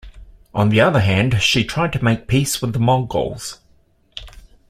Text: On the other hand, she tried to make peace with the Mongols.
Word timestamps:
On 0.51 0.69
the 0.69 0.81
other 0.81 0.99
hand, 1.01 1.43
she 1.43 1.63
tried 1.63 1.93
to 1.93 2.03
make 2.03 2.27
peace 2.27 2.59
with 2.59 2.73
the 2.73 2.79
Mongols. 2.79 3.59